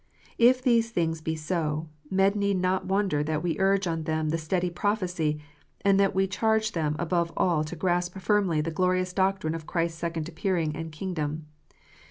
If 0.39 0.63
these 0.63 0.89
things 0.89 1.21
be 1.21 1.35
so, 1.35 1.87
men 2.09 2.33
need 2.33 2.57
not 2.57 2.87
wonder 2.87 3.21
that 3.21 3.43
we 3.43 3.59
urge 3.59 3.85
on 3.85 4.05
them 4.05 4.29
the 4.29 4.39
study 4.39 4.69
of 4.69 4.73
prophecy, 4.73 5.39
and 5.81 5.99
that 5.99 6.15
we 6.15 6.25
charge 6.25 6.71
them 6.71 6.95
above 6.97 7.31
all 7.37 7.63
to 7.63 7.75
grasp 7.75 8.17
firmly 8.17 8.61
the 8.61 8.71
glorious 8.71 9.13
doctrine 9.13 9.53
of 9.53 9.67
Christ 9.67 9.91
s 9.93 9.99
second 9.99 10.27
appearing 10.27 10.75
and 10.75 10.91
kingdom. 10.91 11.45